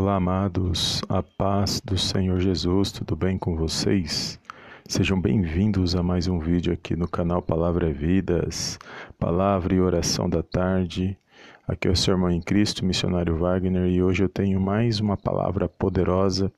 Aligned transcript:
Olá, 0.00 0.14
amados, 0.14 1.02
a 1.08 1.24
paz 1.24 1.80
do 1.80 1.98
Senhor 1.98 2.38
Jesus, 2.38 2.92
tudo 2.92 3.16
bem 3.16 3.36
com 3.36 3.56
vocês? 3.56 4.38
Sejam 4.86 5.20
bem-vindos 5.20 5.96
a 5.96 6.04
mais 6.04 6.28
um 6.28 6.38
vídeo 6.38 6.72
aqui 6.72 6.94
no 6.94 7.08
canal 7.08 7.42
Palavra 7.42 7.90
é 7.90 7.92
Vidas, 7.92 8.78
Palavra 9.18 9.74
e 9.74 9.80
Oração 9.80 10.30
da 10.30 10.40
Tarde. 10.40 11.18
Aqui 11.66 11.88
é 11.88 11.90
o 11.90 11.96
seu 11.96 12.14
irmão 12.14 12.30
em 12.30 12.40
Cristo, 12.40 12.84
missionário 12.84 13.36
Wagner, 13.38 13.86
e 13.86 14.00
hoje 14.00 14.22
eu 14.22 14.28
tenho 14.28 14.60
mais 14.60 15.00
uma 15.00 15.16
palavra 15.16 15.68
poderosa 15.68 16.52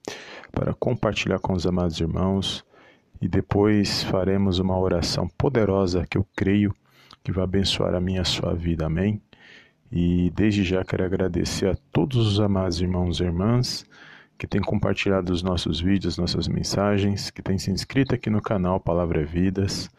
para 0.53 0.75
compartilhar 0.75 1.39
com 1.39 1.55
os 1.55 1.67
amados 1.67 1.99
irmãos. 1.99 2.63
E 3.23 3.27
depois 3.27 4.03
faremos 4.03 4.59
uma 4.59 4.79
oração 4.79 5.27
poderosa 5.39 6.07
que 6.07 6.19
eu 6.19 6.27
creio 6.37 6.77
que 7.25 7.33
vai 7.33 7.45
abençoar 7.45 7.95
a 7.95 8.01
minha 8.03 8.21
a 8.21 8.25
sua 8.25 8.53
vida. 8.55 8.85
Amém? 8.85 9.19
E 9.91 10.31
desde 10.31 10.63
já 10.63 10.85
quero 10.85 11.05
agradecer 11.05 11.69
a 11.69 11.77
todos 11.93 12.17
os 12.27 12.41
amados 12.41 12.81
irmãos 12.81 13.19
e 13.19 13.25
irmãs 13.25 13.85
que 14.39 14.47
têm 14.47 14.61
compartilhado 14.61 15.33
os 15.33 15.43
nossos 15.43 15.81
vídeos, 15.81 16.17
nossas 16.17 16.49
mensagens, 16.49 17.31
que 17.31 17.43
têm 17.43 17.59
se 17.59 17.71
inscrito 17.71 18.15
aqui 18.15 18.31
no 18.31 18.41
canal 18.41 18.81
Palavra 18.81 19.21
é 19.21 19.25
Vidas. 19.25 19.91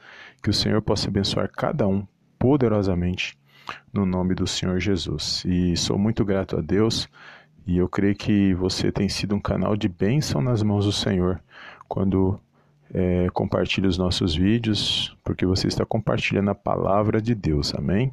Que 0.42 0.50
o 0.50 0.54
Senhor 0.54 0.82
possa 0.82 1.10
abençoar 1.10 1.48
cada 1.52 1.88
um 1.88 2.08
poderosamente 2.40 3.38
no 3.94 4.04
nome 4.04 4.34
do 4.34 4.48
Senhor 4.48 4.80
Jesus. 4.80 5.44
E 5.46 5.78
sou 5.78 5.98
muito 5.98 6.26
grato 6.26 6.58
a 6.58 6.62
Deus 6.62 7.08
e 7.68 7.78
eu 7.78 7.88
creio 7.88 8.16
que 8.16 8.54
você 8.56 8.92
tem 8.92 9.08
sido 9.08 9.36
um 9.36 9.40
canal 9.40 9.76
de 9.76 9.88
bênção 9.88 10.42
nas 10.42 10.64
mãos 10.64 10.86
do 10.86 10.92
Senhor 10.92 11.40
quando 11.88 12.40
é, 12.94 13.30
compartilha 13.34 13.88
os 13.88 13.98
nossos 13.98 14.36
vídeos, 14.36 15.16
porque 15.24 15.46
você 15.46 15.68
está 15.68 15.86
compartilhando 15.86 16.50
a 16.50 16.56
palavra 16.56 17.22
de 17.22 17.36
Deus. 17.36 17.76
Amém? 17.76 18.12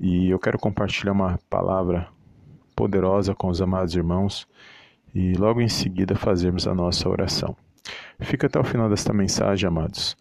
E 0.00 0.30
eu 0.30 0.38
quero 0.38 0.58
compartilhar 0.58 1.12
uma 1.12 1.38
palavra 1.50 2.08
poderosa 2.76 3.34
com 3.34 3.48
os 3.48 3.60
amados 3.60 3.94
irmãos 3.94 4.46
e 5.12 5.34
logo 5.34 5.60
em 5.60 5.68
seguida 5.68 6.14
fazermos 6.14 6.68
a 6.68 6.74
nossa 6.74 7.08
oração. 7.08 7.56
Fica 8.20 8.46
até 8.46 8.58
o 8.58 8.64
final 8.64 8.88
desta 8.88 9.12
mensagem, 9.12 9.66
amados, 9.66 10.16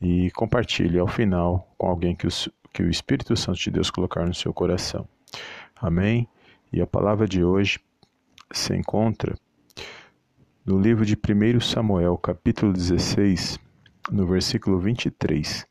e 0.00 0.30
compartilhe 0.32 0.98
ao 0.98 1.06
final 1.06 1.72
com 1.78 1.86
alguém 1.86 2.16
que, 2.16 2.26
os, 2.26 2.48
que 2.72 2.82
o 2.82 2.90
Espírito 2.90 3.36
Santo 3.36 3.58
de 3.58 3.70
Deus 3.70 3.90
colocar 3.90 4.26
no 4.26 4.34
seu 4.34 4.52
coração. 4.52 5.06
Amém? 5.80 6.28
E 6.72 6.80
a 6.80 6.86
palavra 6.86 7.28
de 7.28 7.44
hoje 7.44 7.78
se 8.52 8.74
encontra 8.74 9.36
no 10.64 10.78
livro 10.80 11.04
de 11.04 11.14
1 11.14 11.60
Samuel, 11.60 12.16
capítulo 12.18 12.72
16, 12.72 13.58
no 14.10 14.26
versículo 14.26 14.78
23. 14.78 15.66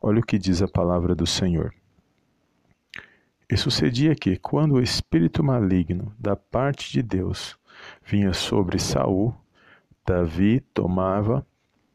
Olha 0.00 0.20
o 0.20 0.24
que 0.24 0.38
diz 0.38 0.62
a 0.62 0.68
palavra 0.68 1.14
do 1.14 1.26
Senhor. 1.26 1.72
E 3.52 3.56
sucedia 3.58 4.14
que, 4.14 4.38
quando 4.38 4.76
o 4.76 4.82
espírito 4.82 5.44
maligno 5.44 6.10
da 6.18 6.34
parte 6.34 6.90
de 6.90 7.02
Deus 7.02 7.54
vinha 8.02 8.32
sobre 8.32 8.78
Saul, 8.78 9.34
Davi 10.06 10.60
tomava 10.72 11.46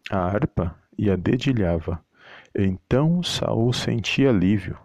a 0.07 0.19
harpa 0.19 0.75
e 0.95 1.09
a 1.09 1.15
dedilhava. 1.15 1.99
Então 2.55 3.23
Saul 3.23 3.73
sentia 3.73 4.29
alívio 4.29 4.77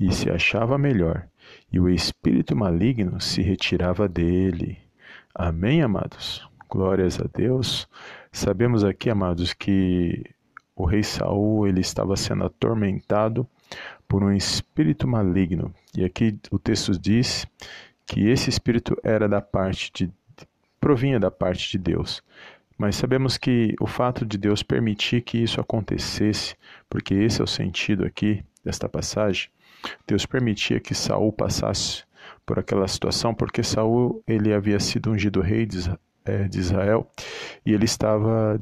e 0.00 0.10
se 0.10 0.30
achava 0.30 0.78
melhor, 0.78 1.28
e 1.70 1.78
o 1.78 1.86
espírito 1.86 2.56
maligno 2.56 3.20
se 3.20 3.42
retirava 3.42 4.08
dele. 4.08 4.78
Amém, 5.34 5.82
amados? 5.82 6.48
Glórias 6.66 7.20
a 7.20 7.26
Deus. 7.30 7.86
Sabemos 8.32 8.84
aqui, 8.84 9.10
amados, 9.10 9.52
que 9.52 10.24
o 10.74 10.86
rei 10.86 11.02
Saul 11.02 11.66
ele 11.66 11.82
estava 11.82 12.16
sendo 12.16 12.46
atormentado 12.46 13.46
por 14.08 14.22
um 14.22 14.32
espírito 14.32 15.06
maligno. 15.06 15.74
E 15.96 16.04
aqui 16.04 16.38
o 16.50 16.58
texto 16.58 16.92
diz 16.98 17.46
que 18.06 18.28
esse 18.28 18.48
espírito 18.48 18.96
era 19.02 19.28
da 19.28 19.40
parte 19.40 19.90
de 19.92 20.12
provinha 20.80 21.18
da 21.18 21.30
parte 21.30 21.70
de 21.70 21.78
Deus. 21.78 22.22
Mas 22.78 22.96
sabemos 22.96 23.36
que 23.36 23.74
o 23.80 23.86
fato 23.86 24.24
de 24.24 24.36
Deus 24.36 24.62
permitir 24.62 25.22
que 25.22 25.38
isso 25.38 25.60
acontecesse, 25.60 26.54
porque 26.88 27.14
esse 27.14 27.40
é 27.40 27.44
o 27.44 27.46
sentido 27.46 28.04
aqui 28.04 28.44
desta 28.64 28.88
passagem, 28.88 29.48
Deus 30.06 30.26
permitia 30.26 30.78
que 30.78 30.94
Saul 30.94 31.32
passasse 31.32 32.04
por 32.44 32.58
aquela 32.58 32.86
situação, 32.86 33.34
porque 33.34 33.62
Saul 33.62 34.22
ele 34.26 34.52
havia 34.52 34.78
sido 34.78 35.10
ungido 35.10 35.40
rei 35.40 35.64
de 35.66 35.90
é, 36.24 36.48
Israel 36.54 37.10
e 37.64 37.72
ele 37.72 37.84
estava 37.84 38.60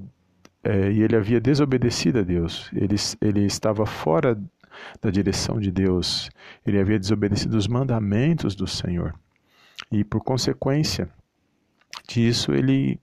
é, 0.62 0.90
e 0.92 1.02
ele 1.02 1.16
havia 1.16 1.40
desobedecido 1.40 2.20
a 2.20 2.22
Deus. 2.22 2.70
Ele, 2.72 2.96
ele 3.20 3.44
estava 3.44 3.84
fora 3.84 4.40
da 5.00 5.10
direção 5.10 5.58
de 5.58 5.70
Deus. 5.70 6.30
Ele 6.66 6.78
havia 6.78 6.98
desobedecido 6.98 7.56
os 7.56 7.68
mandamentos 7.68 8.54
do 8.54 8.66
Senhor. 8.66 9.14
E 9.90 10.04
por 10.04 10.22
consequência 10.22 11.08
disso, 12.08 12.52
ele 12.52 12.98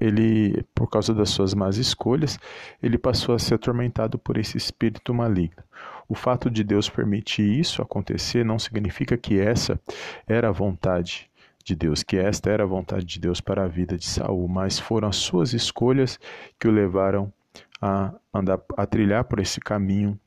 ele, 0.00 0.64
por 0.74 0.88
causa 0.88 1.14
das 1.14 1.30
suas 1.30 1.54
más 1.54 1.76
escolhas, 1.76 2.38
ele 2.82 2.98
passou 2.98 3.34
a 3.34 3.38
ser 3.38 3.54
atormentado 3.54 4.18
por 4.18 4.36
esse 4.36 4.56
espírito 4.56 5.14
maligno. 5.14 5.62
O 6.08 6.14
fato 6.14 6.50
de 6.50 6.62
Deus 6.62 6.88
permitir 6.88 7.60
isso 7.60 7.80
acontecer 7.80 8.44
não 8.44 8.58
significa 8.58 9.16
que 9.16 9.38
essa 9.38 9.80
era 10.26 10.48
a 10.48 10.52
vontade 10.52 11.30
de 11.64 11.74
Deus, 11.74 12.02
que 12.02 12.16
esta 12.16 12.50
era 12.50 12.64
a 12.64 12.66
vontade 12.66 13.06
de 13.06 13.18
Deus 13.18 13.40
para 13.40 13.64
a 13.64 13.68
vida 13.68 13.96
de 13.96 14.04
Saul, 14.04 14.46
mas 14.48 14.78
foram 14.78 15.08
as 15.08 15.16
suas 15.16 15.54
escolhas 15.54 16.18
que 16.58 16.68
o 16.68 16.70
levaram 16.70 17.32
a 17.80 18.12
andar 18.32 18.60
a 18.76 18.86
trilhar 18.86 19.24
por 19.24 19.40
esse 19.40 19.60
caminho 19.60 20.18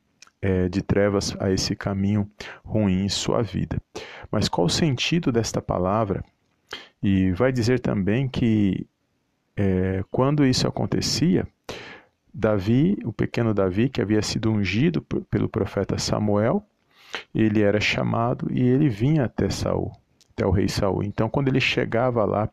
é, 0.42 0.70
de 0.70 0.82
trevas 0.82 1.36
a 1.40 1.52
esse 1.52 1.76
caminho 1.76 2.30
ruim 2.64 3.04
em 3.04 3.10
sua 3.10 3.42
vida. 3.42 3.82
Mas 4.32 4.48
qual 4.48 4.68
o 4.68 4.70
sentido 4.70 5.32
desta 5.32 5.62
palavra? 5.62 6.24
E 7.02 7.32
vai 7.32 7.52
dizer 7.52 7.80
também 7.80 8.28
que 8.28 8.86
é, 9.56 10.04
quando 10.12 10.46
isso 10.46 10.68
acontecia, 10.68 11.48
Davi, 12.34 12.98
o 13.04 13.12
pequeno 13.12 13.54
Davi, 13.54 13.90
que 13.90 14.02
havia 14.02 14.22
sido 14.22 14.52
ungido 14.52 15.02
pelo 15.02 15.50
profeta 15.50 15.98
Samuel, 15.98 16.64
ele 17.34 17.62
era 17.62 17.80
chamado 17.80 18.48
e 18.52 18.62
ele 18.62 18.90
vinha 18.90 19.26
até 19.26 19.50
Saul, 19.50 19.92
até 20.34 20.46
o 20.46 20.52
rei 20.52 20.68
Saul. 20.68 21.04
Então, 21.04 21.30
quando 21.30 21.48
ele 21.48 21.60
chegava 21.60 22.24
lá, 22.26 22.50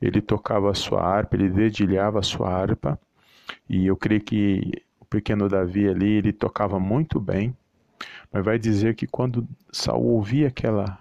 ele 0.00 0.20
tocava 0.20 0.70
a 0.70 0.74
sua 0.74 1.02
harpa, 1.02 1.34
ele 1.34 1.48
dedilhava 1.48 2.20
a 2.20 2.22
sua 2.22 2.50
harpa, 2.50 2.98
e 3.68 3.86
eu 3.86 3.96
creio 3.96 4.20
que 4.20 4.82
pequeno 5.08 5.48
Davi 5.48 5.88
ali, 5.88 6.12
ele 6.14 6.32
tocava 6.32 6.78
muito 6.78 7.18
bem, 7.20 7.56
mas 8.32 8.44
vai 8.44 8.58
dizer 8.58 8.94
que 8.94 9.06
quando 9.06 9.46
Saul 9.72 10.06
ouvia 10.06 10.48
aquela 10.48 10.98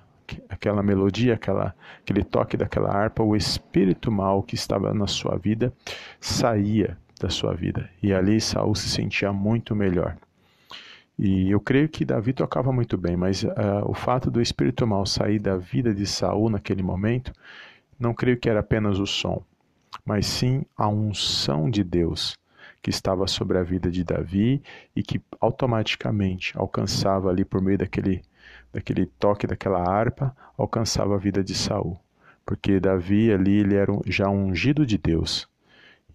aquela 0.50 0.82
melodia, 0.82 1.36
aquela, 1.36 1.76
aquele 2.00 2.24
toque 2.24 2.58
daquela 2.58 2.90
harpa, 2.90 3.22
o 3.22 3.36
espírito 3.36 4.12
mal 4.12 4.42
que 4.42 4.56
estava 4.56 4.94
na 4.94 5.06
sua 5.06 5.38
vida 5.38 5.72
saía 6.20 6.98
da 7.20 7.30
sua 7.30 7.54
vida. 7.54 7.90
E 8.02 8.14
ali 8.14 8.42
Saul 8.42 8.76
se 8.76 8.90
sentia 8.90 9.32
muito 9.32 9.76
melhor. 9.76 10.18
E 11.18 11.50
eu 11.50 11.60
creio 11.62 11.88
que 11.88 12.04
Davi 12.04 12.34
tocava 12.34 12.74
muito 12.74 12.98
bem, 12.98 13.16
mas 13.16 13.44
uh, 13.44 13.50
o 13.86 13.94
fato 13.94 14.30
do 14.30 14.42
espírito 14.42 14.86
mal 14.86 15.06
sair 15.06 15.40
da 15.40 15.56
vida 15.56 15.94
de 15.94 16.06
Saul 16.06 16.50
naquele 16.50 16.84
momento, 16.84 17.32
não 17.98 18.14
creio 18.14 18.38
que 18.38 18.50
era 18.50 18.60
apenas 18.60 19.00
o 19.00 19.06
som, 19.06 19.42
mas 20.04 20.26
sim 20.26 20.66
a 20.76 20.90
unção 20.90 21.70
de 21.70 21.84
Deus 21.84 22.36
que 22.86 22.92
estava 22.92 23.26
sobre 23.26 23.58
a 23.58 23.64
vida 23.64 23.90
de 23.90 24.04
Davi 24.04 24.62
e 24.96 25.02
que 25.02 25.20
automaticamente 25.42 26.56
alcançava 26.56 27.32
ali 27.32 27.44
por 27.44 27.60
meio 27.60 27.80
daquele, 27.80 28.22
daquele 28.72 29.08
toque 29.08 29.48
daquela 29.48 29.80
harpa, 29.80 30.38
alcançava 30.56 31.16
a 31.16 31.18
vida 31.18 31.44
de 31.44 31.56
Saul. 31.56 32.00
Porque 32.46 32.80
Davi 32.80 33.34
ali 33.34 33.58
ele 33.58 33.74
era 33.74 33.92
já 34.06 34.30
ungido 34.30 34.86
de 34.86 35.00
Deus. 35.00 35.50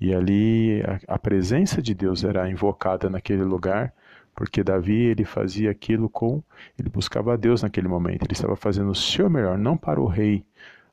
E 0.00 0.14
ali 0.14 0.80
a, 0.82 1.14
a 1.16 1.18
presença 1.18 1.82
de 1.82 1.92
Deus 1.92 2.22
era 2.22 2.48
invocada 2.48 3.10
naquele 3.10 3.42
lugar, 3.42 3.92
porque 4.32 4.62
Davi 4.62 5.06
ele 5.06 5.24
fazia 5.24 5.72
aquilo 5.72 6.08
com 6.08 6.40
ele 6.78 6.88
buscava 6.88 7.32
a 7.32 7.36
Deus 7.36 7.64
naquele 7.64 7.88
momento. 7.88 8.22
Ele 8.22 8.32
estava 8.32 8.54
fazendo 8.54 8.92
o 8.92 8.94
seu 8.94 9.28
melhor, 9.28 9.58
não 9.58 9.76
para 9.76 10.00
o 10.00 10.06
rei 10.06 10.46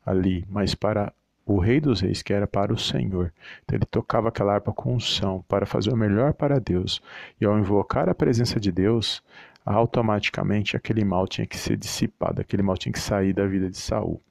ali, 0.03 0.43
mas 0.49 0.73
para 0.73 1.13
o 1.47 1.59
Rei 1.59 1.79
dos 1.79 2.01
Reis, 2.01 2.21
que 2.21 2.33
era 2.33 2.45
para 2.45 2.73
o 2.73 2.77
Senhor. 2.77 3.33
Então 3.63 3.77
ele 3.77 3.85
tocava 3.85 4.27
aquela 4.27 4.53
harpa 4.53 4.73
com 4.73 4.95
unção 4.95 5.43
para 5.47 5.65
fazer 5.65 5.91
o 5.91 5.97
melhor 5.97 6.33
para 6.33 6.59
Deus. 6.59 7.01
E 7.39 7.45
ao 7.45 7.57
invocar 7.57 8.09
a 8.09 8.13
presença 8.13 8.59
de 8.59 8.71
Deus, 8.71 9.23
automaticamente 9.65 10.75
aquele 10.75 11.05
mal 11.05 11.25
tinha 11.25 11.47
que 11.47 11.57
ser 11.57 11.77
dissipado, 11.77 12.41
aquele 12.41 12.61
mal 12.61 12.77
tinha 12.77 12.91
que 12.91 12.99
sair 12.99 13.33
da 13.33 13.47
vida 13.47 13.69
de 13.69 13.77
Saul. 13.77 14.21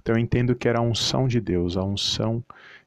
Então 0.00 0.14
eu 0.14 0.18
entendo 0.18 0.54
que 0.56 0.66
era 0.66 0.78
a 0.78 0.82
unção 0.82 1.28
de 1.28 1.40
Deus, 1.40 1.76
a 1.76 1.84
unção 1.84 2.42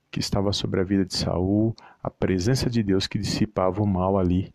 que 0.10 0.20
estava 0.20 0.52
sobre 0.52 0.80
a 0.80 0.84
vida 0.84 1.06
de 1.06 1.16
Saul, 1.16 1.76
a 2.02 2.10
presença 2.10 2.70
de 2.70 2.82
Deus 2.82 3.06
que 3.06 3.20
dissipava 3.20 3.82
o 3.82 3.88
mal 3.88 4.18
ali 4.18 4.52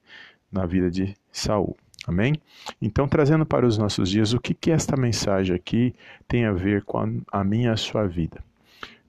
na 0.51 0.67
vida 0.67 0.91
de 0.91 1.15
Saul. 1.31 1.77
Amém? 2.07 2.35
Então, 2.81 3.07
trazendo 3.07 3.47
para 3.47 3.65
os 3.65 3.79
nossos 3.79 4.11
dias, 4.11 4.33
o 4.33 4.41
que, 4.41 4.55
que 4.55 4.73
esta 4.73 4.97
mensagem 4.97 5.55
aqui 5.55 5.95
tem 6.27 6.45
a 6.45 6.53
ver 6.53 6.83
com 6.83 7.23
a, 7.31 7.45
minha 7.45 7.69
e 7.69 7.73
a 7.73 7.77
sua 7.77 8.09
vida? 8.09 8.43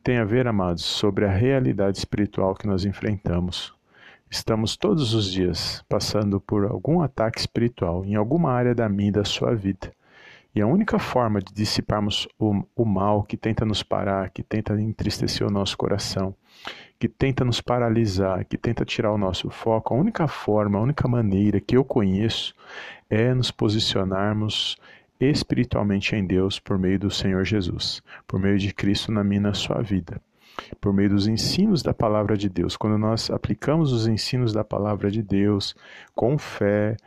Tem 0.03 0.17
a 0.17 0.25
ver, 0.25 0.47
amados, 0.47 0.83
sobre 0.83 1.25
a 1.25 1.31
realidade 1.31 1.97
espiritual 1.97 2.53
que 2.53 2.67
nós 2.67 2.83
enfrentamos. 2.83 3.73
Estamos 4.29 4.75
todos 4.75 5.13
os 5.13 5.31
dias 5.31 5.81
passando 5.87 6.41
por 6.41 6.65
algum 6.65 7.01
ataque 7.01 7.39
espiritual 7.39 8.03
em 8.03 8.15
alguma 8.15 8.51
área 8.51 8.75
da 8.75 8.89
minha 8.89 9.09
e 9.09 9.13
da 9.13 9.23
sua 9.23 9.55
vida. 9.55 9.93
E 10.53 10.61
a 10.61 10.67
única 10.67 10.99
forma 10.99 11.39
de 11.39 11.53
dissiparmos 11.53 12.27
o, 12.37 12.63
o 12.75 12.83
mal 12.85 13.23
que 13.23 13.37
tenta 13.37 13.65
nos 13.65 13.81
parar, 13.81 14.29
que 14.29 14.43
tenta 14.43 14.79
entristecer 14.79 15.47
o 15.47 15.51
nosso 15.51 15.77
coração, 15.77 16.35
que 16.99 17.07
tenta 17.07 17.45
nos 17.45 17.61
paralisar, 17.61 18.43
que 18.43 18.57
tenta 18.57 18.83
tirar 18.83 19.11
o 19.13 19.17
nosso 19.17 19.49
foco, 19.49 19.93
a 19.93 19.97
única 19.97 20.27
forma, 20.27 20.77
a 20.77 20.81
única 20.81 21.07
maneira 21.07 21.61
que 21.61 21.77
eu 21.77 21.85
conheço 21.85 22.53
é 23.09 23.33
nos 23.33 23.51
posicionarmos 23.51 24.77
espiritualmente 25.29 26.15
em 26.15 26.25
Deus 26.25 26.59
por 26.59 26.77
meio 26.77 26.99
do 26.99 27.11
Senhor 27.11 27.43
Jesus, 27.43 28.01
por 28.27 28.39
meio 28.39 28.57
de 28.57 28.73
Cristo 28.73 29.11
na 29.11 29.23
minha 29.23 29.41
na 29.41 29.53
sua 29.53 29.81
vida, 29.81 30.21
por 30.79 30.93
meio 30.93 31.09
dos 31.09 31.27
ensinos 31.27 31.81
da 31.81 31.93
palavra 31.93 32.37
de 32.37 32.49
Deus. 32.49 32.77
Quando 32.77 32.97
nós 32.97 33.29
aplicamos 33.29 33.91
os 33.91 34.07
ensinos 34.07 34.53
da 34.53 34.63
palavra 34.63 35.09
de 35.09 35.21
Deus 35.21 35.75
com 36.15 36.37
fé, 36.37 36.97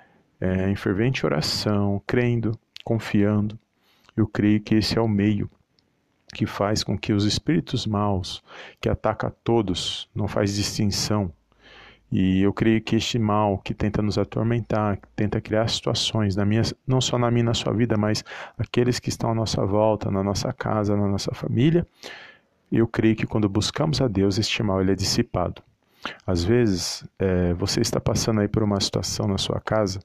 é, 0.40 0.70
em 0.70 0.76
fervente 0.76 1.24
oração, 1.24 2.02
crendo, 2.06 2.58
confiando, 2.84 3.58
eu 4.16 4.26
creio 4.26 4.60
que 4.60 4.74
esse 4.74 4.98
é 4.98 5.00
o 5.00 5.08
meio 5.08 5.50
que 6.34 6.46
faz 6.46 6.84
com 6.84 6.98
que 6.98 7.12
os 7.12 7.24
espíritos 7.24 7.86
maus, 7.86 8.42
que 8.80 8.88
atacam 8.88 9.28
a 9.28 9.32
todos, 9.42 10.08
não 10.14 10.28
faz 10.28 10.54
distinção, 10.54 11.32
e 12.10 12.40
eu 12.42 12.52
creio 12.52 12.80
que 12.80 12.96
este 12.96 13.18
mal 13.18 13.58
que 13.58 13.74
tenta 13.74 14.00
nos 14.00 14.16
atormentar, 14.16 14.96
que 14.96 15.08
tenta 15.16 15.40
criar 15.40 15.68
situações, 15.68 16.36
na 16.36 16.44
minha, 16.44 16.62
não 16.86 17.00
só 17.00 17.18
na 17.18 17.30
minha, 17.30 17.44
na 17.44 17.54
sua 17.54 17.72
vida, 17.72 17.96
mas 17.96 18.24
aqueles 18.56 18.98
que 19.00 19.08
estão 19.08 19.30
à 19.30 19.34
nossa 19.34 19.64
volta, 19.66 20.10
na 20.10 20.22
nossa 20.22 20.52
casa, 20.52 20.96
na 20.96 21.08
nossa 21.08 21.34
família, 21.34 21.86
eu 22.70 22.86
creio 22.86 23.16
que 23.16 23.26
quando 23.26 23.48
buscamos 23.48 24.00
a 24.00 24.08
Deus, 24.08 24.38
este 24.38 24.62
mal 24.62 24.80
ele 24.80 24.92
é 24.92 24.94
dissipado. 24.94 25.62
Às 26.24 26.44
vezes, 26.44 27.04
é, 27.18 27.52
você 27.54 27.80
está 27.80 28.00
passando 28.00 28.40
aí 28.40 28.48
por 28.48 28.62
uma 28.62 28.80
situação 28.80 29.26
na 29.26 29.38
sua 29.38 29.60
casa, 29.60 30.00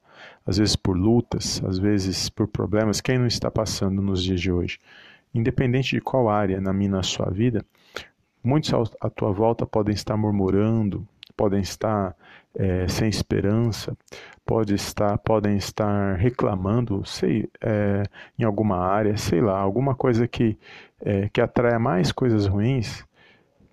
às 0.45 0.57
vezes 0.57 0.75
por 0.75 0.97
lutas, 0.97 1.61
às 1.63 1.77
vezes 1.77 2.29
por 2.29 2.47
problemas. 2.47 3.01
Quem 3.01 3.19
não 3.19 3.27
está 3.27 3.51
passando 3.51 4.01
nos 4.01 4.23
dias 4.23 4.41
de 4.41 4.51
hoje? 4.51 4.79
Independente 5.33 5.95
de 5.95 6.01
qual 6.01 6.29
área 6.29 6.59
na 6.59 6.73
minha, 6.73 6.91
na 6.91 7.03
sua 7.03 7.29
vida, 7.29 7.63
muitos 8.43 8.73
à 8.99 9.09
tua 9.09 9.31
volta 9.31 9.65
podem 9.65 9.93
estar 9.93 10.17
murmurando, 10.17 11.07
podem 11.31 11.61
estar 11.61 12.15
é, 12.55 12.87
sem 12.87 13.07
esperança, 13.09 13.97
pode 14.45 14.73
estar, 14.73 15.17
podem 15.19 15.57
estar 15.57 16.15
reclamando, 16.15 17.05
sei, 17.05 17.49
é, 17.61 18.03
em 18.37 18.43
alguma 18.43 18.77
área, 18.77 19.15
sei 19.17 19.41
lá, 19.41 19.57
alguma 19.57 19.95
coisa 19.95 20.27
que, 20.27 20.57
é, 20.99 21.29
que 21.29 21.41
atraia 21.41 21.79
mais 21.79 22.11
coisas 22.11 22.47
ruins, 22.47 23.05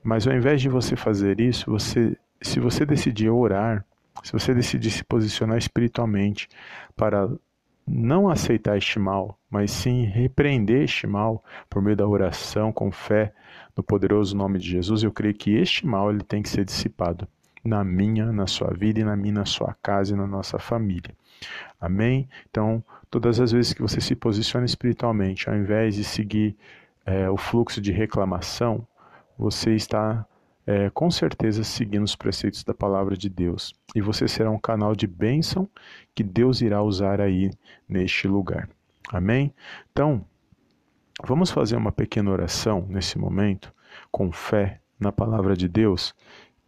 mas 0.02 0.26
ao 0.26 0.34
invés 0.34 0.60
de 0.60 0.69
você 0.69 0.96
fazer 0.96 1.40
isso, 1.40 1.70
você, 1.70 2.16
se 2.40 2.60
você 2.60 2.87
decidir 2.87 3.31
orar, 3.31 3.84
se 4.22 4.32
você 4.32 4.55
decidir 4.55 4.90
se 4.90 5.05
posicionar 5.05 5.58
espiritualmente 5.58 6.49
para 6.96 7.28
não 7.87 8.28
aceitar 8.28 8.76
este 8.76 8.99
mal, 8.99 9.38
mas 9.50 9.70
sim 9.70 10.05
repreender 10.05 10.82
este 10.82 11.06
mal 11.06 11.43
por 11.70 11.81
meio 11.81 11.96
da 11.96 12.06
oração 12.06 12.70
com 12.72 12.93
fé 12.93 13.32
no 13.76 13.82
poderoso 13.82 14.37
nome 14.37 14.58
de 14.58 14.69
Jesus, 14.69 15.02
eu 15.02 15.12
creio 15.12 15.34
que 15.34 15.56
este 15.56 15.87
mal 15.87 16.10
ele 16.10 16.22
tem 16.22 16.43
que 16.43 16.49
ser 16.49 16.64
dissipado 16.64 17.26
na 17.69 17.85
minha, 17.85 18.32
na 18.32 18.47
sua 18.47 18.73
vida 18.73 19.00
e 19.00 19.05
na 19.05 19.15
minha, 19.15 19.35
na 19.35 19.44
sua 19.44 19.76
casa 19.82 20.15
e 20.15 20.17
na 20.17 20.26
nossa 20.26 20.59
família. 20.59 21.15
Amém? 21.81 22.29
Então, 22.50 22.82
todas 23.11 23.38
as 23.38 23.53
vezes 23.53 23.73
que 23.73 23.82
você 23.82 24.00
se 24.00 24.17
posiciona 24.17 24.67
espiritualmente, 24.67 25.49
ao 25.49 25.55
invés 25.55 25.94
de 25.94 26.03
seguir 26.03 26.56
é, 27.06 27.31
o 27.31 27.37
fluxo 27.37 27.81
de 27.81 27.93
reclamação, 27.93 28.87
você 29.38 29.75
está 29.75 30.26
é, 30.67 30.91
com 30.91 31.11
certeza 31.11 31.62
seguindo 31.65 32.05
os 32.05 32.17
preceitos 32.17 32.65
da 32.65 32.75
palavra 32.75 33.17
de 33.17 33.29
Deus. 33.29 33.73
E 33.94 34.00
você 34.00 34.26
será 34.26 34.50
um 34.50 34.59
canal 34.59 34.94
de 34.94 35.06
bênção 35.06 35.69
que 36.15 36.23
Deus 36.23 36.61
irá 36.61 36.82
usar 36.82 37.20
aí 37.20 37.50
neste 37.88 38.26
lugar. 38.26 38.69
Amém? 39.11 39.55
Então, 39.93 40.25
vamos 41.25 41.50
fazer 41.50 41.76
uma 41.76 41.93
pequena 41.93 42.31
oração 42.31 42.85
nesse 42.88 43.19
momento, 43.19 43.73
com 44.11 44.31
fé 44.31 44.81
na 44.99 45.12
palavra 45.12 45.56
de 45.56 45.69
Deus, 45.69 46.15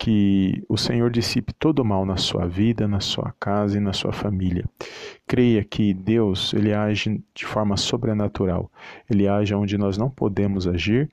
que 0.01 0.65
o 0.67 0.79
Senhor 0.79 1.11
dissipe 1.11 1.53
todo 1.53 1.81
o 1.81 1.85
mal 1.85 2.07
na 2.07 2.17
sua 2.17 2.47
vida, 2.47 2.89
na 2.89 3.01
sua 3.01 3.35
casa 3.39 3.77
e 3.77 3.81
na 3.81 3.93
sua 3.93 4.13
família. 4.13 4.65
Creia 5.27 5.63
que 5.63 5.93
Deus, 5.93 6.55
ele 6.55 6.73
age 6.73 7.23
de 7.35 7.45
forma 7.45 7.77
sobrenatural. 7.77 8.73
Ele 9.11 9.29
age 9.29 9.55
onde 9.55 9.77
nós 9.77 9.99
não 9.99 10.09
podemos 10.09 10.67
agir 10.67 11.11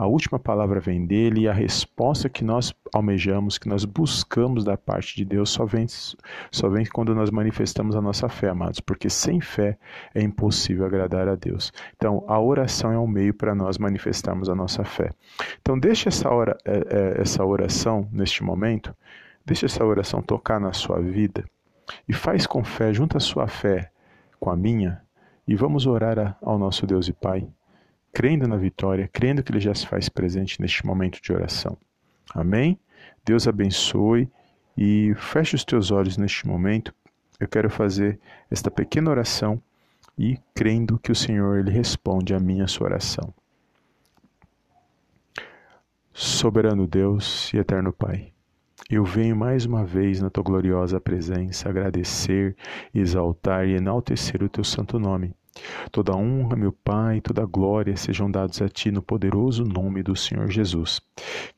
a 0.00 0.06
última 0.06 0.38
palavra 0.38 0.80
vem 0.80 1.04
dele 1.04 1.42
e 1.42 1.48
a 1.48 1.52
resposta 1.52 2.26
que 2.26 2.42
nós 2.42 2.72
almejamos, 2.90 3.58
que 3.58 3.68
nós 3.68 3.84
buscamos 3.84 4.64
da 4.64 4.74
parte 4.74 5.14
de 5.14 5.26
Deus, 5.26 5.50
só 5.50 5.66
vem, 5.66 5.86
só 6.50 6.70
vem 6.70 6.86
quando 6.86 7.14
nós 7.14 7.30
manifestamos 7.30 7.94
a 7.94 8.00
nossa 8.00 8.26
fé, 8.26 8.48
amados, 8.48 8.80
porque 8.80 9.10
sem 9.10 9.42
fé 9.42 9.76
é 10.14 10.22
impossível 10.22 10.86
agradar 10.86 11.28
a 11.28 11.34
Deus. 11.34 11.70
Então, 11.94 12.24
a 12.28 12.40
oração 12.40 12.90
é 12.90 12.98
um 12.98 13.06
meio 13.06 13.34
para 13.34 13.54
nós 13.54 13.76
manifestarmos 13.76 14.48
a 14.48 14.54
nossa 14.54 14.84
fé. 14.84 15.10
Então, 15.60 15.78
deixe 15.78 16.08
essa, 16.08 16.30
hora, 16.30 16.56
é, 16.64 16.78
é, 17.18 17.20
essa 17.20 17.44
oração 17.44 18.08
neste 18.10 18.42
momento, 18.42 18.96
deixe 19.44 19.66
essa 19.66 19.84
oração 19.84 20.22
tocar 20.22 20.58
na 20.58 20.72
sua 20.72 20.98
vida 20.98 21.44
e 22.08 22.14
faz 22.14 22.46
com 22.46 22.64
fé, 22.64 22.90
junta 22.90 23.18
a 23.18 23.20
sua 23.20 23.46
fé 23.46 23.92
com 24.38 24.48
a 24.48 24.56
minha 24.56 25.02
e 25.46 25.54
vamos 25.54 25.86
orar 25.86 26.38
ao 26.40 26.58
nosso 26.58 26.86
Deus 26.86 27.06
e 27.06 27.12
Pai 27.12 27.46
crendo 28.12 28.46
na 28.46 28.56
vitória, 28.56 29.08
crendo 29.12 29.42
que 29.42 29.52
Ele 29.52 29.60
já 29.60 29.74
se 29.74 29.86
faz 29.86 30.08
presente 30.08 30.60
neste 30.60 30.84
momento 30.84 31.20
de 31.20 31.32
oração. 31.32 31.76
Amém? 32.34 32.78
Deus 33.24 33.46
abençoe 33.46 34.28
e 34.76 35.14
feche 35.16 35.56
os 35.56 35.64
teus 35.64 35.90
olhos 35.90 36.16
neste 36.16 36.46
momento. 36.46 36.94
Eu 37.38 37.48
quero 37.48 37.70
fazer 37.70 38.18
esta 38.50 38.70
pequena 38.70 39.10
oração 39.10 39.60
e 40.18 40.38
crendo 40.54 40.98
que 40.98 41.12
o 41.12 41.14
Senhor 41.14 41.58
ele 41.58 41.70
responde 41.70 42.34
a 42.34 42.40
minha 42.40 42.66
sua 42.66 42.88
oração. 42.88 43.32
Soberano 46.12 46.86
Deus 46.86 47.52
e 47.54 47.56
eterno 47.56 47.92
Pai, 47.92 48.32
eu 48.90 49.04
venho 49.04 49.36
mais 49.36 49.64
uma 49.64 49.84
vez 49.84 50.20
na 50.20 50.28
tua 50.28 50.42
gloriosa 50.42 51.00
presença 51.00 51.68
agradecer, 51.68 52.56
exaltar 52.92 53.66
e 53.66 53.76
enaltecer 53.76 54.42
o 54.42 54.48
teu 54.48 54.64
santo 54.64 54.98
nome 54.98 55.34
Toda 55.90 56.14
honra, 56.14 56.56
meu 56.56 56.72
Pai, 56.72 57.20
toda 57.20 57.44
glória 57.44 57.96
sejam 57.96 58.30
dados 58.30 58.62
a 58.62 58.68
Ti 58.68 58.90
no 58.90 59.02
poderoso 59.02 59.64
nome 59.64 60.02
do 60.02 60.14
Senhor 60.14 60.48
Jesus. 60.50 61.00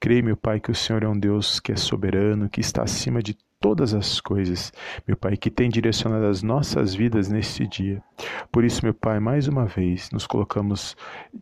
Creio, 0.01 0.25
meu 0.25 0.37
Pai, 0.37 0.61
que 0.61 0.71
o 0.71 0.75
Senhor 0.75 1.03
é 1.03 1.09
um 1.09 1.19
Deus 1.19 1.61
que 1.61 1.73
é 1.73 1.77
soberano, 1.77 2.49
que 2.49 2.61
está 2.61 2.83
acima 2.83 3.23
de 3.23 3.37
todas 3.63 3.95
as 3.95 4.21
coisas, 4.21 4.73
meu 5.07 5.17
Pai, 5.17 5.37
que 5.37 5.49
tem 5.49 5.71
direcionado 5.71 6.27
as 6.27 6.43
nossas 6.43 6.93
vidas 6.93 7.29
neste 7.29 7.65
dia. 7.65 8.03
Por 8.51 8.65
isso, 8.65 8.85
meu 8.85 8.93
Pai, 8.93 9.21
mais 9.21 9.47
uma 9.47 9.67
vez 9.67 10.11
nos 10.11 10.27
colocamos 10.27 10.97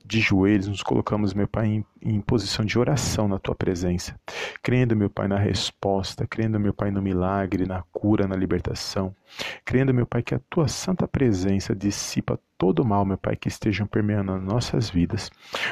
de 0.04 0.20
joelhos, 0.20 0.68
nos 0.68 0.82
colocamos, 0.82 1.32
meu 1.32 1.48
Pai, 1.48 1.66
em, 1.66 1.84
em 2.02 2.20
posição 2.20 2.62
de 2.62 2.78
oração 2.78 3.26
na 3.26 3.38
Tua 3.38 3.54
presença, 3.54 4.20
crendo, 4.62 4.94
meu 4.94 5.08
Pai, 5.08 5.28
na 5.28 5.38
resposta, 5.38 6.26
crendo, 6.26 6.60
meu 6.60 6.74
Pai, 6.74 6.90
no 6.90 7.00
milagre, 7.00 7.64
na 7.64 7.82
cura, 7.90 8.28
na 8.28 8.36
libertação, 8.36 9.16
crendo, 9.64 9.94
meu 9.94 10.06
Pai, 10.06 10.22
que 10.22 10.34
a 10.34 10.40
Tua 10.50 10.68
santa 10.68 11.08
presença 11.08 11.74
dissipa 11.74 12.38
todo 12.60 12.84
mal, 12.84 13.06
meu 13.06 13.16
Pai, 13.16 13.36
que 13.36 13.48
estejam 13.48 13.86
permeando 13.86 14.32
as 14.32 14.42
nossas 14.42 14.90
vidas. 14.90 15.30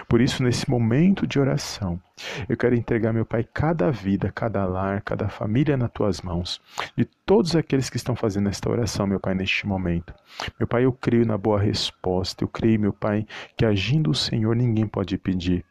Por 0.09 0.23
isso, 0.23 0.43
nesse 0.43 0.71
momento 0.71 1.27
de 1.27 1.39
oração, 1.39 2.01
eu 2.49 2.57
quero 2.57 2.75
entregar, 2.75 3.13
meu 3.13 3.27
Pai, 3.27 3.45
cada 3.45 3.91
vida, 3.91 4.33
cada 4.35 4.65
lar, 4.65 5.03
cada 5.03 5.29
família 5.29 5.77
nas 5.77 5.91
tuas 5.91 6.23
mãos, 6.23 6.63
de 6.97 7.05
todos 7.05 7.55
aqueles 7.55 7.91
que 7.91 7.99
estão 7.99 8.17
fazendo 8.17 8.49
esta 8.49 8.71
oração, 8.71 9.07
meu 9.07 9.21
Pai, 9.21 9.35
neste 9.35 9.67
momento. 9.67 10.15
Meu 10.59 10.67
Pai, 10.67 10.87
eu 10.87 10.93
creio 10.93 11.27
na 11.27 11.37
boa 11.37 11.61
resposta, 11.61 12.43
eu 12.43 12.49
creio, 12.49 12.81
meu 12.81 12.93
Pai, 12.95 13.27
que 13.55 13.67
agindo 13.67 14.11
o 14.11 14.15
Senhor 14.15 14.57
ninguém 14.57 14.87
pode 14.87 15.19
pedir. 15.19 15.67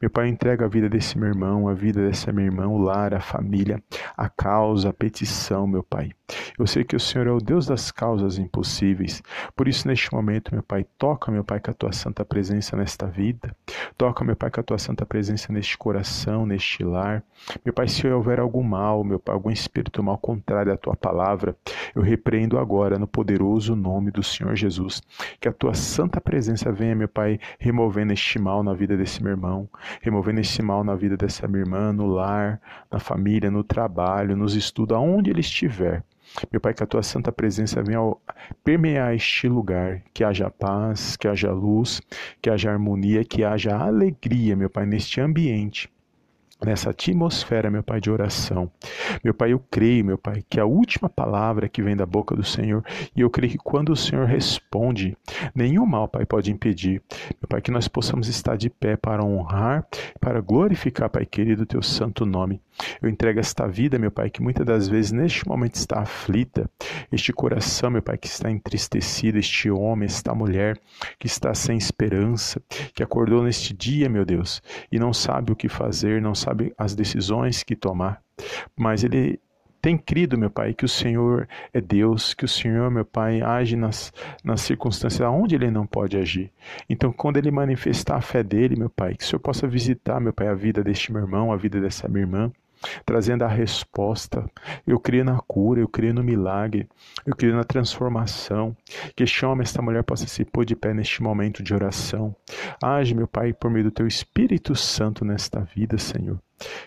Meu 0.00 0.10
Pai, 0.10 0.28
entrega 0.28 0.64
a 0.64 0.68
vida 0.68 0.88
desse 0.88 1.18
meu 1.18 1.28
irmão, 1.28 1.68
a 1.68 1.74
vida 1.74 2.06
dessa 2.06 2.32
minha 2.32 2.46
irmã, 2.46 2.66
o 2.66 2.78
lar, 2.78 3.14
a 3.14 3.20
família, 3.20 3.82
a 4.16 4.28
causa, 4.28 4.90
a 4.90 4.92
petição, 4.92 5.66
meu 5.66 5.82
Pai. 5.82 6.10
Eu 6.60 6.66
sei 6.66 6.84
que 6.84 6.94
o 6.94 7.00
Senhor 7.00 7.26
é 7.26 7.30
o 7.30 7.40
Deus 7.40 7.64
das 7.64 7.90
causas 7.90 8.36
impossíveis. 8.36 9.22
Por 9.56 9.66
isso, 9.66 9.88
neste 9.88 10.12
momento, 10.12 10.52
meu 10.52 10.62
Pai, 10.62 10.84
toca, 10.98 11.32
meu 11.32 11.42
Pai, 11.42 11.58
com 11.58 11.70
a 11.70 11.74
tua 11.74 11.90
santa 11.90 12.22
presença 12.22 12.76
nesta 12.76 13.06
vida. 13.06 13.56
Toca, 13.96 14.22
meu 14.22 14.36
Pai, 14.36 14.50
com 14.50 14.60
a 14.60 14.62
tua 14.62 14.76
santa 14.76 15.06
presença 15.06 15.50
neste 15.54 15.78
coração, 15.78 16.44
neste 16.44 16.84
lar. 16.84 17.24
Meu 17.64 17.72
Pai, 17.72 17.88
se 17.88 18.06
houver 18.06 18.38
algum 18.38 18.62
mal, 18.62 19.02
meu 19.02 19.18
Pai, 19.18 19.34
algum 19.34 19.50
espírito 19.50 20.02
mal 20.02 20.18
contrário 20.18 20.70
à 20.70 20.76
tua 20.76 20.94
palavra, 20.94 21.56
eu 21.94 22.02
repreendo 22.02 22.58
agora 22.58 22.98
no 22.98 23.06
poderoso 23.06 23.74
nome 23.74 24.10
do 24.10 24.22
Senhor 24.22 24.54
Jesus. 24.54 25.02
Que 25.40 25.48
a 25.48 25.52
tua 25.54 25.72
santa 25.72 26.20
presença 26.20 26.70
venha, 26.70 26.94
meu 26.94 27.08
Pai, 27.08 27.40
removendo 27.58 28.12
este 28.12 28.38
mal 28.38 28.62
na 28.62 28.74
vida 28.74 28.98
desse 28.98 29.22
meu 29.22 29.32
irmão, 29.32 29.66
removendo 30.02 30.40
este 30.40 30.60
mal 30.60 30.84
na 30.84 30.94
vida 30.94 31.16
dessa 31.16 31.48
minha 31.48 31.62
irmã, 31.62 31.90
no 31.90 32.06
lar, 32.06 32.60
na 32.92 32.98
família, 32.98 33.50
no 33.50 33.64
trabalho, 33.64 34.36
nos 34.36 34.54
estudos, 34.54 34.94
aonde 34.94 35.30
ele 35.30 35.40
estiver. 35.40 36.04
Meu 36.50 36.60
Pai, 36.60 36.74
que 36.74 36.82
a 36.82 36.86
tua 36.86 37.02
santa 37.02 37.32
presença 37.32 37.82
venha 37.82 38.00
permear 38.64 39.14
este 39.14 39.48
lugar, 39.48 40.02
que 40.14 40.24
haja 40.24 40.50
paz, 40.50 41.16
que 41.16 41.28
haja 41.28 41.50
luz, 41.52 42.00
que 42.40 42.50
haja 42.50 42.70
harmonia, 42.70 43.24
que 43.24 43.44
haja 43.44 43.76
alegria, 43.76 44.56
meu 44.56 44.70
Pai, 44.70 44.86
neste 44.86 45.20
ambiente 45.20 45.90
nessa 46.64 46.90
atmosfera, 46.90 47.70
meu 47.70 47.82
Pai, 47.82 48.00
de 48.00 48.10
oração. 48.10 48.70
Meu 49.24 49.32
Pai, 49.34 49.52
eu 49.52 49.58
creio, 49.70 50.04
meu 50.04 50.18
Pai, 50.18 50.44
que 50.48 50.60
a 50.60 50.64
última 50.64 51.08
palavra 51.08 51.68
que 51.68 51.82
vem 51.82 51.96
da 51.96 52.06
boca 52.06 52.34
do 52.34 52.44
Senhor, 52.44 52.84
e 53.14 53.20
eu 53.20 53.30
creio 53.30 53.52
que 53.52 53.58
quando 53.58 53.90
o 53.90 53.96
Senhor 53.96 54.26
responde, 54.26 55.16
nenhum 55.54 55.86
mal, 55.86 56.08
Pai, 56.08 56.24
pode 56.26 56.50
impedir. 56.50 57.02
Meu 57.40 57.48
Pai, 57.48 57.60
que 57.60 57.70
nós 57.70 57.88
possamos 57.88 58.28
estar 58.28 58.56
de 58.56 58.68
pé 58.68 58.96
para 58.96 59.24
honrar, 59.24 59.86
para 60.20 60.40
glorificar, 60.40 61.08
Pai 61.08 61.24
querido, 61.24 61.62
o 61.62 61.66
teu 61.66 61.82
santo 61.82 62.26
nome. 62.26 62.60
Eu 63.00 63.08
entrego 63.08 63.40
esta 63.40 63.66
vida, 63.66 63.98
meu 63.98 64.10
Pai, 64.10 64.30
que 64.30 64.42
muitas 64.42 64.64
das 64.64 64.88
vezes 64.88 65.12
neste 65.12 65.46
momento 65.46 65.74
está 65.74 66.00
aflita, 66.00 66.68
este 67.12 67.32
coração, 67.32 67.90
meu 67.90 68.02
Pai, 68.02 68.16
que 68.16 68.26
está 68.26 68.50
entristecido, 68.50 69.38
este 69.38 69.70
homem, 69.70 70.06
esta 70.06 70.34
mulher 70.34 70.78
que 71.18 71.26
está 71.26 71.52
sem 71.54 71.76
esperança, 71.76 72.60
que 72.94 73.02
acordou 73.02 73.42
neste 73.42 73.74
dia, 73.74 74.08
meu 74.08 74.24
Deus, 74.24 74.62
e 74.90 74.98
não 74.98 75.12
sabe 75.12 75.52
o 75.52 75.56
que 75.56 75.68
fazer, 75.68 76.22
não 76.22 76.34
sabe 76.34 76.49
as 76.76 76.94
decisões 76.94 77.62
que 77.62 77.76
tomar, 77.76 78.22
mas 78.76 79.04
ele 79.04 79.40
tem 79.80 79.96
crido, 79.96 80.36
meu 80.36 80.50
Pai, 80.50 80.74
que 80.74 80.84
o 80.84 80.88
Senhor 80.88 81.48
é 81.72 81.80
Deus, 81.80 82.34
que 82.34 82.44
o 82.44 82.48
Senhor, 82.48 82.90
meu 82.90 83.04
Pai, 83.04 83.40
age 83.40 83.76
nas, 83.76 84.12
nas 84.44 84.60
circunstâncias 84.60 85.26
onde 85.28 85.54
ele 85.54 85.70
não 85.70 85.86
pode 85.86 86.18
agir. 86.18 86.52
Então, 86.88 87.12
quando 87.12 87.38
ele 87.38 87.50
manifestar 87.50 88.16
a 88.16 88.20
fé 88.20 88.42
dele, 88.42 88.76
meu 88.76 88.90
Pai, 88.90 89.14
que 89.14 89.24
o 89.24 89.26
Senhor 89.26 89.40
possa 89.40 89.66
visitar, 89.66 90.20
meu 90.20 90.32
Pai, 90.32 90.48
a 90.48 90.54
vida 90.54 90.84
deste 90.84 91.10
meu 91.12 91.22
irmão, 91.22 91.50
a 91.50 91.56
vida 91.56 91.80
dessa 91.80 92.08
minha 92.08 92.22
irmã, 92.22 92.52
trazendo 93.04 93.44
a 93.44 93.48
resposta. 93.48 94.48
Eu 94.86 94.98
creio 94.98 95.24
na 95.24 95.38
cura, 95.40 95.80
eu 95.80 95.88
creio 95.88 96.14
no 96.14 96.22
milagre, 96.22 96.88
eu 97.26 97.34
creio 97.34 97.54
na 97.54 97.64
transformação. 97.64 98.76
Que 99.14 99.24
este 99.24 99.44
homem, 99.44 99.62
esta 99.62 99.82
mulher 99.82 100.02
possa 100.02 100.26
se 100.26 100.44
pôr 100.44 100.64
de 100.64 100.76
pé 100.76 100.94
neste 100.94 101.22
momento 101.22 101.62
de 101.62 101.74
oração. 101.74 102.34
Age, 102.82 103.14
meu 103.14 103.26
Pai, 103.26 103.52
por 103.52 103.70
meio 103.70 103.84
do 103.84 103.90
teu 103.90 104.06
Espírito 104.06 104.74
Santo 104.74 105.24
nesta 105.24 105.60
vida, 105.60 105.98
Senhor. 105.98 106.38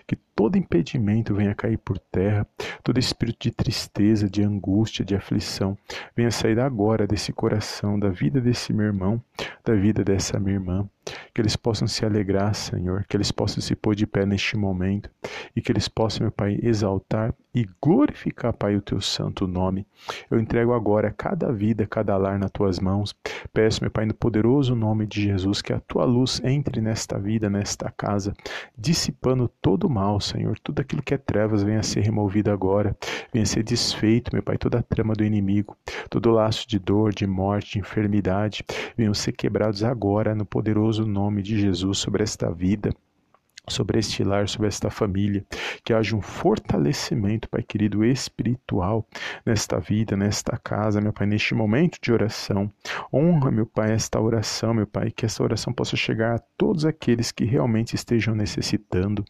Que 0.07 0.15
todo 0.35 0.57
impedimento 0.57 1.33
venha 1.33 1.55
cair 1.55 1.77
por 1.77 1.97
terra, 1.97 2.47
todo 2.83 2.99
espírito 2.99 3.43
de 3.43 3.51
tristeza, 3.51 4.29
de 4.29 4.43
angústia, 4.43 5.05
de 5.05 5.15
aflição, 5.15 5.77
venha 6.15 6.31
sair 6.31 6.59
agora 6.59 7.07
desse 7.07 7.31
coração, 7.31 7.99
da 7.99 8.09
vida 8.09 8.41
desse 8.41 8.73
meu 8.73 8.85
irmão, 8.85 9.21
da 9.63 9.73
vida 9.73 10.03
dessa 10.03 10.39
minha 10.39 10.55
irmã. 10.55 10.87
Que 11.33 11.41
eles 11.41 11.55
possam 11.55 11.85
se 11.85 12.05
alegrar, 12.05 12.55
Senhor, 12.55 13.05
que 13.09 13.17
eles 13.17 13.29
possam 13.29 13.61
se 13.61 13.75
pôr 13.75 13.93
de 13.93 14.07
pé 14.07 14.25
neste 14.25 14.55
momento 14.55 15.09
e 15.53 15.61
que 15.61 15.69
eles 15.69 15.89
possam, 15.89 16.23
meu 16.23 16.31
Pai, 16.31 16.57
exaltar 16.61 17.33
e 17.53 17.67
glorificar, 17.81 18.53
Pai, 18.53 18.75
o 18.75 18.81
teu 18.81 19.01
santo 19.01 19.45
nome. 19.45 19.85
Eu 20.31 20.39
entrego 20.39 20.73
agora 20.73 21.11
cada 21.11 21.51
vida, 21.51 21.85
cada 21.85 22.15
lar 22.15 22.39
nas 22.39 22.51
tuas 22.51 22.79
mãos. 22.79 23.13
Peço, 23.51 23.83
meu 23.83 23.91
Pai, 23.91 24.05
no 24.05 24.13
poderoso 24.13 24.75
nome 24.75 25.05
de 25.05 25.23
Jesus, 25.23 25.61
que 25.61 25.73
a 25.73 25.79
tua 25.79 26.05
luz 26.05 26.41
entre 26.43 26.79
nesta 26.79 27.19
vida, 27.19 27.49
nesta 27.49 27.91
casa, 27.91 28.33
dissipando 28.77 29.49
todo 29.61 29.85
o 29.85 29.89
mal, 29.89 30.21
Senhor. 30.23 30.57
Tudo 30.59 30.79
aquilo 30.79 31.03
que 31.03 31.13
é 31.13 31.17
trevas 31.17 31.63
venha 31.63 31.79
a 31.79 31.83
ser 31.83 32.01
removido 32.01 32.51
agora, 32.51 32.95
venha 33.31 33.43
a 33.43 33.45
ser 33.45 33.63
desfeito, 33.63 34.31
meu 34.33 34.41
Pai, 34.41 34.57
toda 34.57 34.79
a 34.79 34.83
trama 34.83 35.13
do 35.13 35.23
inimigo, 35.23 35.77
todo 36.09 36.29
o 36.29 36.33
laço 36.33 36.67
de 36.67 36.79
dor, 36.79 37.13
de 37.13 37.27
morte, 37.27 37.73
de 37.73 37.79
enfermidade, 37.79 38.63
venham 38.97 39.13
ser 39.13 39.33
quebrados 39.33 39.83
agora 39.83 40.33
no 40.33 40.45
poderoso 40.45 41.05
nome 41.05 41.41
de 41.41 41.59
Jesus 41.59 41.97
sobre 41.99 42.23
esta 42.23 42.51
vida 42.51 42.91
sobre 43.67 43.99
este 43.99 44.23
lar, 44.23 44.47
sobre 44.49 44.67
esta 44.67 44.89
família, 44.89 45.45
que 45.83 45.93
haja 45.93 46.15
um 46.15 46.21
fortalecimento, 46.21 47.47
Pai 47.47 47.63
querido, 47.63 48.03
espiritual 48.03 49.07
nesta 49.45 49.79
vida, 49.79 50.17
nesta 50.17 50.57
casa, 50.57 50.99
meu 50.99 51.13
Pai, 51.13 51.25
neste 51.25 51.55
momento 51.55 51.97
de 52.01 52.11
oração. 52.11 52.69
Honra, 53.11 53.51
meu 53.51 53.65
Pai, 53.65 53.93
esta 53.93 54.19
oração, 54.19 54.73
meu 54.73 54.87
Pai, 54.87 55.11
que 55.11 55.25
esta 55.25 55.41
oração 55.43 55.71
possa 55.71 55.95
chegar 55.95 56.35
a 56.35 56.39
todos 56.57 56.85
aqueles 56.85 57.31
que 57.31 57.45
realmente 57.45 57.95
estejam 57.95 58.35
necessitando 58.35 59.23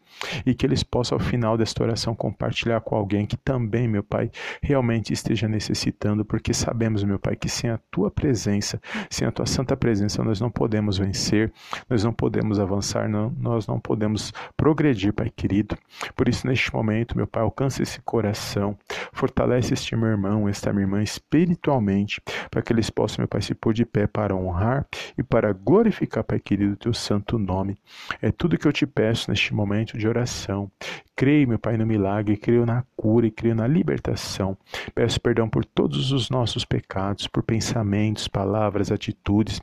e 0.45 0.55
que 0.55 0.65
eles 0.65 0.83
possam, 0.83 1.17
ao 1.17 1.23
final 1.23 1.57
desta 1.57 1.83
oração, 1.83 2.15
compartilhar 2.15 2.81
com 2.81 2.95
alguém 2.95 3.25
que 3.25 3.37
também, 3.37 3.87
meu 3.87 4.03
Pai, 4.03 4.31
realmente 4.61 5.13
esteja 5.13 5.47
necessitando, 5.47 6.25
porque 6.25 6.53
sabemos, 6.53 7.03
meu 7.03 7.19
Pai, 7.19 7.35
que 7.35 7.49
sem 7.49 7.69
a 7.69 7.79
tua 7.91 8.09
presença, 8.09 8.81
sem 9.09 9.27
a 9.27 9.31
tua 9.31 9.45
santa 9.45 9.77
presença, 9.77 10.23
nós 10.23 10.41
não 10.41 10.49
podemos 10.49 10.97
vencer, 10.97 11.51
nós 11.87 12.03
não 12.03 12.13
podemos 12.13 12.59
avançar, 12.59 13.07
não, 13.07 13.29
nós 13.37 13.67
não 13.67 13.79
podemos 13.79 14.22
progredir, 14.55 15.13
Pai 15.13 15.29
querido. 15.29 15.77
Por 16.15 16.29
isso, 16.29 16.47
neste 16.47 16.73
momento, 16.73 17.17
meu 17.17 17.27
Pai, 17.27 17.43
alcança 17.43 17.81
esse 17.81 18.01
coração, 18.01 18.77
fortalece 19.11 19.73
este 19.73 19.95
meu 19.95 20.09
irmão, 20.09 20.47
esta 20.47 20.71
minha 20.71 20.83
irmã 20.83 21.01
espiritualmente, 21.01 22.21
para 22.49 22.61
que 22.61 22.71
eles 22.71 22.89
possam, 22.89 23.23
meu 23.23 23.27
Pai, 23.27 23.41
se 23.41 23.53
pôr 23.53 23.73
de 23.73 23.85
pé 23.85 24.07
para 24.07 24.35
honrar 24.35 24.85
e 25.17 25.23
para 25.23 25.51
glorificar, 25.51 26.23
Pai 26.23 26.39
querido, 26.39 26.73
o 26.73 26.77
teu 26.77 26.93
santo 26.93 27.37
nome. 27.37 27.77
É 28.21 28.31
tudo 28.31 28.57
que 28.57 28.67
eu 28.67 28.73
te 28.73 28.85
peço 28.85 29.29
neste 29.29 29.53
momento 29.53 29.97
de 29.97 30.07
oração. 30.07 30.71
Creio, 31.15 31.47
meu 31.47 31.59
Pai, 31.59 31.77
no 31.77 31.85
milagre, 31.85 32.37
creio 32.37 32.65
na 32.65 32.83
cura 32.95 33.27
e 33.27 33.31
creio 33.31 33.55
na 33.55 33.67
libertação. 33.67 34.57
Peço 34.95 35.19
perdão 35.19 35.49
por 35.49 35.63
todos 35.65 36.11
os 36.11 36.29
nossos 36.29 36.65
pecados, 36.65 37.27
por 37.27 37.43
pensamentos, 37.43 38.27
palavras, 38.27 38.91
atitudes 38.91 39.61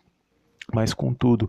mas, 0.74 0.92
contudo, 0.92 1.48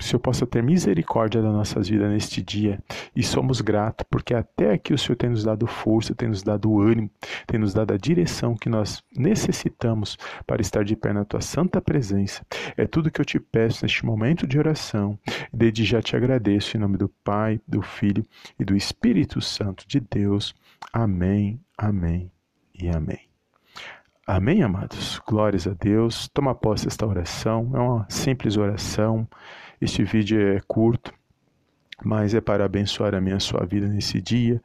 se 0.00 0.14
eu 0.14 0.20
possa 0.20 0.46
ter 0.46 0.62
misericórdia 0.62 1.42
das 1.42 1.52
nossas 1.52 1.88
vidas 1.88 2.10
neste 2.10 2.42
dia, 2.42 2.78
e 3.14 3.22
somos 3.22 3.60
gratos, 3.60 4.06
porque 4.10 4.34
até 4.34 4.72
aqui 4.72 4.92
o 4.92 4.98
Senhor 4.98 5.16
tem 5.16 5.30
nos 5.30 5.44
dado 5.44 5.66
força, 5.66 6.14
tem 6.14 6.28
nos 6.28 6.42
dado 6.42 6.80
ânimo, 6.80 7.10
tem 7.46 7.58
nos 7.58 7.74
dado 7.74 7.92
a 7.92 7.96
direção 7.96 8.54
que 8.54 8.68
nós 8.68 9.02
necessitamos 9.16 10.16
para 10.46 10.62
estar 10.62 10.84
de 10.84 10.96
pé 10.96 11.12
na 11.12 11.24
tua 11.24 11.40
santa 11.40 11.80
presença. 11.80 12.44
É 12.76 12.86
tudo 12.86 13.10
que 13.10 13.20
eu 13.20 13.24
te 13.24 13.38
peço 13.38 13.84
neste 13.84 14.04
momento 14.04 14.46
de 14.46 14.58
oração. 14.58 15.18
Desde 15.52 15.84
já 15.84 16.00
te 16.00 16.16
agradeço 16.16 16.76
em 16.76 16.80
nome 16.80 16.96
do 16.96 17.08
Pai, 17.08 17.60
do 17.66 17.82
Filho 17.82 18.24
e 18.58 18.64
do 18.64 18.76
Espírito 18.76 19.40
Santo 19.40 19.86
de 19.86 20.00
Deus. 20.00 20.54
Amém, 20.92 21.60
amém 21.76 22.30
e 22.74 22.88
amém. 22.88 23.31
Amém, 24.26 24.62
amados? 24.62 25.20
Glórias 25.26 25.66
a 25.66 25.74
Deus. 25.74 26.28
Toma 26.28 26.54
posse 26.54 26.84
desta 26.84 27.04
oração. 27.04 27.72
É 27.74 27.78
uma 27.78 28.06
simples 28.08 28.56
oração. 28.56 29.26
Este 29.80 30.04
vídeo 30.04 30.40
é 30.40 30.60
curto, 30.60 31.12
mas 32.04 32.32
é 32.32 32.40
para 32.40 32.64
abençoar 32.64 33.16
a 33.16 33.20
minha 33.20 33.40
sua 33.40 33.66
vida 33.66 33.88
nesse 33.88 34.20
dia 34.20 34.62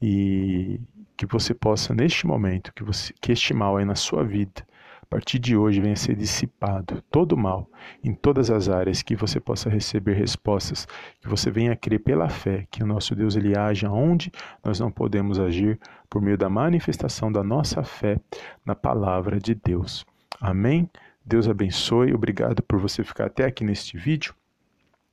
e 0.00 0.80
que 1.18 1.26
você 1.26 1.52
possa, 1.52 1.94
neste 1.94 2.26
momento, 2.26 2.72
que, 2.72 2.82
você, 2.82 3.12
que 3.20 3.30
este 3.30 3.52
mal 3.52 3.76
aí 3.76 3.84
na 3.84 3.94
sua 3.94 4.24
vida 4.24 4.66
partir 5.14 5.38
de 5.38 5.56
hoje 5.56 5.80
venha 5.80 5.94
ser 5.94 6.16
dissipado 6.16 7.00
todo 7.08 7.34
o 7.34 7.38
mal 7.38 7.70
em 8.02 8.12
todas 8.12 8.50
as 8.50 8.68
áreas, 8.68 9.00
que 9.00 9.14
você 9.14 9.38
possa 9.38 9.70
receber 9.70 10.14
respostas, 10.14 10.88
que 11.20 11.28
você 11.28 11.52
venha 11.52 11.76
crer 11.76 12.00
pela 12.00 12.28
fé 12.28 12.66
que 12.68 12.82
o 12.82 12.86
nosso 12.86 13.14
Deus 13.14 13.36
ele 13.36 13.56
age 13.56 13.86
onde 13.86 14.32
nós 14.64 14.80
não 14.80 14.90
podemos 14.90 15.38
agir 15.38 15.78
por 16.10 16.20
meio 16.20 16.36
da 16.36 16.48
manifestação 16.48 17.30
da 17.30 17.44
nossa 17.44 17.84
fé 17.84 18.18
na 18.66 18.74
palavra 18.74 19.38
de 19.38 19.54
Deus. 19.54 20.04
Amém? 20.40 20.90
Deus 21.24 21.46
abençoe. 21.46 22.12
Obrigado 22.12 22.60
por 22.64 22.80
você 22.80 23.04
ficar 23.04 23.26
até 23.26 23.44
aqui 23.44 23.62
neste 23.62 23.96
vídeo 23.96 24.34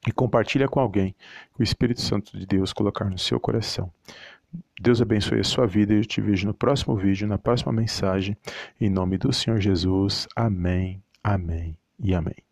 e 0.07 0.11
compartilha 0.11 0.67
com 0.67 0.79
alguém 0.79 1.15
que 1.53 1.61
o 1.61 1.63
Espírito 1.63 2.01
Santo 2.01 2.39
de 2.39 2.47
Deus 2.47 2.73
colocar 2.73 3.05
no 3.05 3.19
seu 3.19 3.39
coração. 3.39 3.93
Deus 4.79 5.01
abençoe 5.01 5.39
a 5.39 5.43
sua 5.43 5.67
vida 5.67 5.93
e 5.93 5.97
eu 5.97 6.05
te 6.05 6.19
vejo 6.21 6.47
no 6.47 6.53
próximo 6.53 6.95
vídeo, 6.95 7.27
na 7.27 7.37
próxima 7.37 7.71
mensagem. 7.71 8.35
Em 8.79 8.89
nome 8.89 9.17
do 9.17 9.31
Senhor 9.31 9.59
Jesus. 9.59 10.27
Amém, 10.35 11.03
amém 11.23 11.77
e 11.99 12.13
amém. 12.13 12.50